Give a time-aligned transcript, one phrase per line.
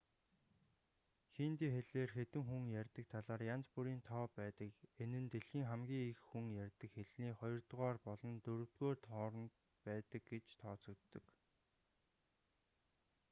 [1.33, 4.69] хинди хэлээр хэдэн хүн ярьдаг талаар янз бүрийн тоо байдаг
[5.03, 9.53] энэ нь дэлхийн хамгийн их хүн ярьдаг хэлний хоёрдугаар болон дөрөвдүгээр хооронд
[9.87, 11.25] байдаг гэж тооцогддог